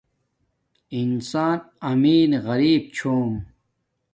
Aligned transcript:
انسان 0.99 1.57
امیر 1.91 2.29
غریپ 2.45 2.83
چھوم 2.95 3.31